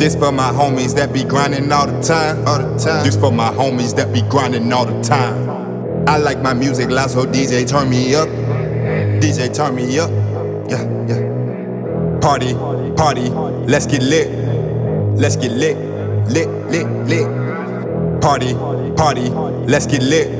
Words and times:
This 0.00 0.16
for 0.16 0.32
my 0.32 0.50
homies 0.50 0.94
that 0.94 1.12
be 1.12 1.24
grinding 1.24 1.70
all 1.70 1.86
the 1.86 2.00
time. 2.00 2.48
All 2.48 2.56
the 2.56 2.78
time. 2.78 3.04
This 3.04 3.16
for 3.16 3.30
my 3.30 3.50
homies 3.50 3.94
that 3.96 4.10
be 4.14 4.22
grinding 4.22 4.72
all 4.72 4.86
the 4.86 4.98
time. 5.02 6.08
I 6.08 6.16
like 6.16 6.40
my 6.40 6.54
music 6.54 6.88
loud, 6.88 7.10
so 7.10 7.26
DJ 7.26 7.68
turn 7.68 7.90
me 7.90 8.14
up. 8.14 8.26
DJ 9.20 9.54
turn 9.54 9.74
me 9.74 9.98
up. 9.98 10.08
Yeah, 10.70 10.88
yeah. 11.06 12.18
Party, 12.18 12.54
party, 12.96 13.28
let's 13.68 13.84
get 13.84 14.02
lit. 14.02 14.30
Let's 15.18 15.36
get 15.36 15.52
lit, 15.52 15.76
lit, 16.30 16.48
lit, 16.70 16.86
lit. 17.06 18.22
Party, 18.22 18.54
party, 18.94 19.28
let's 19.68 19.84
get 19.84 20.02
lit. 20.02 20.30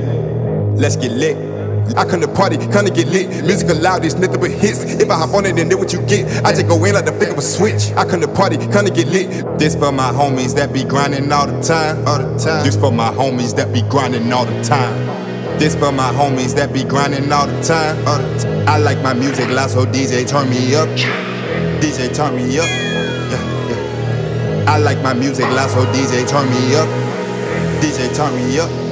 Let's 0.79 0.97
get 0.97 1.13
lit. 1.13 1.50
I 1.97 2.05
come 2.05 2.21
to 2.21 2.29
party, 2.29 2.57
come 2.69 2.87
to 2.87 2.93
get 2.93 3.09
lit. 3.09 3.45
Music 3.45 3.69
loud, 3.81 4.05
it's 4.05 4.15
nothing 4.15 4.41
but 4.41 4.51
hits. 4.51 4.85
If 4.85 5.11
I 5.11 5.19
hop 5.19 5.35
on 5.35 5.47
it, 5.47 5.57
then 5.57 5.69
know 5.69 5.77
what 5.77 5.93
you 5.93 6.01
get. 6.07 6.45
I 6.45 6.53
just 6.53 6.69
go 6.69 6.83
in 6.85 6.95
like 6.95 7.05
the 7.05 7.13
flick 7.13 7.31
of 7.31 7.39
a 7.39 7.43
switch. 7.43 7.91
I 7.97 8.05
come 8.05 8.21
to 8.21 8.29
party, 8.29 8.57
come 8.69 8.87
to 8.87 8.93
get 8.93 9.09
lit. 9.09 9.59
This 9.59 9.75
for 9.75 9.93
my 9.93 10.11
homies 10.13 10.55
that 10.57 10.73
be 10.73 10.85
grinding 10.85 11.31
all 11.33 11.47
the 11.47 11.61
time. 11.63 12.07
All 12.07 12.19
the 12.19 12.39
time. 12.39 12.65
This 12.65 12.77
for 12.77 12.93
my 12.93 13.11
homies 13.11 13.55
that 13.57 13.73
be 13.73 13.83
grinding 13.83 14.33
all 14.33 14.47
the 14.47 14.63
time. 14.63 14.95
This 15.59 15.75
for 15.75 15.93
my 15.93 16.11
homies 16.13 16.55
that 16.55 16.73
be 16.73 16.85
grinding 16.85 17.31
all 17.33 17.47
the 17.47 17.63
time. 17.63 17.97
All 18.07 18.19
the 18.19 18.39
time. 18.39 18.69
I 18.69 18.79
like 18.79 19.03
my 19.03 19.13
music 19.13 19.49
loud, 19.51 19.71
so 19.71 19.85
DJ 19.85 20.27
turn 20.27 20.49
me 20.49 20.75
up. 20.75 20.89
DJ 21.81 22.15
turn 22.15 22.37
me 22.37 22.59
up. 22.59 22.69
I 24.69 24.79
like 24.79 25.03
my 25.03 25.13
music 25.13 25.47
loud, 25.47 25.71
so 25.71 25.85
DJ 25.87 26.29
turn 26.29 26.49
me 26.49 26.77
up. 26.77 26.89
DJ 27.83 28.15
turn 28.15 28.35
me 28.37 28.59
up. 28.59 28.90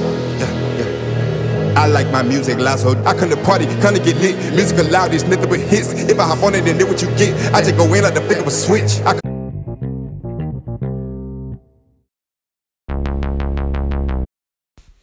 I 1.79 1.87
like 1.87 2.11
my 2.11 2.21
music 2.21 2.59
loud, 2.59 2.77
so 2.77 2.91
I 3.05 3.13
come 3.13 3.29
to 3.29 3.37
party, 3.37 3.65
come 3.79 3.95
get 3.95 4.17
lit. 4.17 4.35
Music 4.53 4.91
loud, 4.91 5.13
it's 5.13 5.23
nothing 5.23 5.47
but 5.49 5.61
hits. 5.61 5.93
If 5.93 6.19
I 6.19 6.23
hop 6.23 6.43
on 6.43 6.53
it, 6.53 6.65
then 6.65 6.77
what 6.85 7.01
you 7.01 7.07
get. 7.15 7.31
I 7.55 7.61
just 7.61 7.77
go 7.77 7.85
in 7.93 8.03
like 8.03 8.13
the 8.13 8.19
flick 8.19 8.39
of 8.39 8.47
a 8.47 8.51
switch. 8.51 8.99
I 9.05 9.17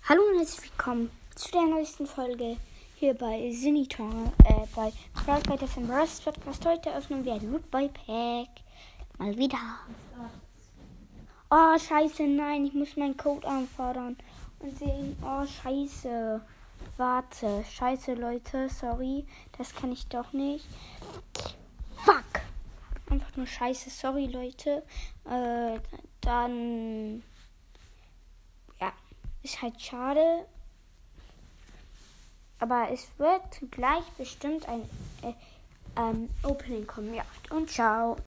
Hallo 0.03 0.21
und 0.21 0.39
herzlich 0.39 0.71
willkommen 0.71 1.11
zu 1.35 1.51
der 1.51 1.63
neuesten 1.63 2.07
Folge 2.07 2.59
hier 2.97 3.15
bei 3.15 3.51
Sinitor, 3.53 4.35
äh, 4.45 4.67
bei 4.77 4.93
Brawl 5.15 5.41
Fighters 5.49 5.79
im 5.79 5.91
Rust 5.91 6.27
Podcast. 6.27 6.67
Heute 6.67 6.95
öffnen 6.95 7.25
wir 7.25 7.37
ein 7.37 7.51
Loot 7.51 7.71
Boy 7.71 7.89
Pack. 7.89 8.51
Mal 9.17 9.35
wieder. 9.39 9.57
Oh, 11.51 11.79
scheiße, 11.79 12.25
nein, 12.25 12.67
ich 12.67 12.75
muss 12.75 12.99
meinen 12.99 13.17
Code 13.17 13.49
anfordern 13.49 14.19
und 14.59 14.79
sehen, 14.79 15.17
oh, 15.25 15.47
scheiße. 15.47 16.43
Warte, 16.97 17.63
scheiße, 17.71 18.15
Leute, 18.15 18.71
sorry, 18.71 19.27
das 19.59 19.75
kann 19.75 19.93
ich 19.93 20.07
doch 20.07 20.33
nicht. 20.33 20.67
Fuck. 22.05 22.41
Einfach 23.11 23.37
nur 23.37 23.47
scheiße, 23.47 23.91
sorry, 23.91 24.27
Leute. 24.27 24.83
Äh, 25.25 25.79
dann 26.23 27.23
ja, 28.81 28.93
ist 29.43 29.61
halt 29.61 29.81
schade. 29.81 30.47
Aber 32.59 32.89
es 32.91 33.07
wird 33.19 33.71
gleich 33.71 34.05
bestimmt 34.17 34.67
ein 34.67 34.81
äh, 35.23 35.35
ähm, 35.99 36.31
Opening 36.43 36.87
kommen. 36.87 37.13
Ja, 37.13 37.25
und 37.51 37.71
ciao. 37.71 38.17